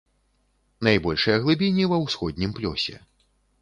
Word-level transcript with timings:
Найбольшыя 0.87 1.37
глыбіні 1.45 1.83
ва 1.95 2.03
ўсходнім 2.09 2.51
плёсе. 2.61 2.95